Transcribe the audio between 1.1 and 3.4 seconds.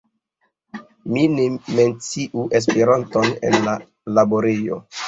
Mi ne menciu Esperanton